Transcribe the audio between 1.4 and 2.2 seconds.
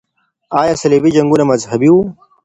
مذهبي وو؟